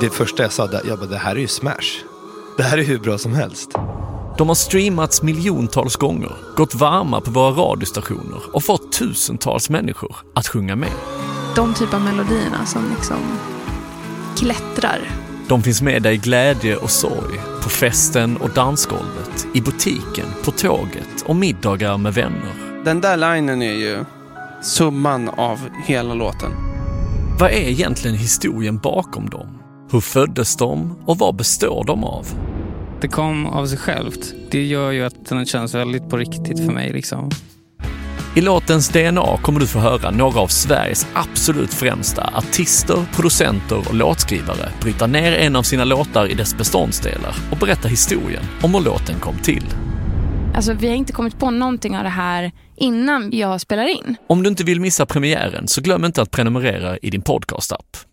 det 0.00 0.10
första 0.10 0.42
jag 0.42 0.52
sa, 0.52 0.68
jag 0.84 0.98
bara, 0.98 1.06
det 1.10 1.16
här 1.16 1.36
är 1.36 1.40
ju 1.40 1.46
smash. 1.46 2.04
Det 2.56 2.62
här 2.62 2.78
är 2.78 2.82
hur 2.82 2.98
bra 2.98 3.18
som 3.18 3.34
helst. 3.34 3.70
De 4.38 4.48
har 4.48 4.54
streamats 4.54 5.22
miljontals 5.22 5.96
gånger, 5.96 6.36
gått 6.56 6.74
varma 6.74 7.20
på 7.20 7.30
våra 7.30 7.50
radiostationer 7.50 8.40
och 8.52 8.64
fått 8.64 8.92
tusentals 8.92 9.70
människor 9.70 10.16
att 10.34 10.48
sjunga 10.48 10.76
med. 10.76 10.92
De 11.56 11.74
typ 11.74 11.94
av 11.94 12.00
melodierna 12.00 12.66
som 12.66 12.90
liksom 12.96 13.16
klättrar. 14.38 14.98
De 15.48 15.62
finns 15.62 15.82
med 15.82 16.02
dig 16.02 16.14
i 16.14 16.18
glädje 16.18 16.76
och 16.76 16.90
sorg, 16.90 17.40
på 17.62 17.68
festen 17.68 18.36
och 18.36 18.50
dansgolvet, 18.50 19.46
i 19.54 19.60
butiken, 19.60 20.26
på 20.44 20.50
tåget 20.50 21.22
och 21.26 21.36
middagar 21.36 21.98
med 21.98 22.14
vänner. 22.14 22.82
Den 22.84 23.00
där 23.00 23.16
linen 23.16 23.62
är 23.62 23.74
ju 23.74 24.04
summan 24.62 25.28
av 25.28 25.58
hela 25.86 26.14
låten. 26.14 26.52
Vad 27.38 27.50
är 27.50 27.68
egentligen 27.68 28.16
historien 28.16 28.78
bakom 28.78 29.30
dem? 29.30 29.60
Hur 29.92 30.00
föddes 30.00 30.56
de 30.56 30.98
och 31.06 31.18
vad 31.18 31.36
består 31.36 31.84
de 31.84 32.04
av? 32.04 32.26
Det 33.00 33.08
kom 33.08 33.46
av 33.46 33.66
sig 33.66 33.78
självt. 33.78 34.34
Det 34.50 34.64
gör 34.64 34.90
ju 34.90 35.04
att 35.04 35.26
den 35.26 35.46
känns 35.46 35.74
väldigt 35.74 36.08
på 36.08 36.16
riktigt 36.16 36.58
för 36.58 36.72
mig. 36.72 36.92
Liksom. 36.92 37.30
I 38.36 38.40
låtens 38.40 38.88
DNA 38.88 39.36
kommer 39.42 39.60
du 39.60 39.66
få 39.66 39.78
höra 39.78 40.10
några 40.10 40.40
av 40.40 40.46
Sveriges 40.46 41.06
absolut 41.14 41.74
främsta 41.74 42.30
artister, 42.34 43.06
producenter 43.12 43.78
och 43.88 43.94
låtskrivare 43.94 44.68
bryta 44.82 45.06
ner 45.06 45.32
en 45.32 45.56
av 45.56 45.62
sina 45.62 45.84
låtar 45.84 46.26
i 46.30 46.34
dess 46.34 46.56
beståndsdelar 46.58 47.34
och 47.50 47.58
berätta 47.58 47.88
historien 47.88 48.44
om 48.62 48.74
hur 48.74 48.80
låten 48.80 49.20
kom 49.20 49.38
till. 49.38 49.64
Alltså 50.54 50.72
vi 50.72 50.88
har 50.88 50.94
inte 50.94 51.12
kommit 51.12 51.38
på 51.38 51.50
någonting 51.50 51.96
av 51.96 52.02
det 52.02 52.10
här 52.10 52.52
innan 52.76 53.30
jag 53.32 53.60
spelar 53.60 53.84
in. 53.84 54.16
Om 54.26 54.42
du 54.42 54.48
inte 54.48 54.64
vill 54.64 54.80
missa 54.80 55.06
premiären 55.06 55.68
så 55.68 55.80
glöm 55.80 56.04
inte 56.04 56.22
att 56.22 56.30
prenumerera 56.30 56.98
i 56.98 57.10
din 57.10 57.22
podcastapp. 57.22 58.09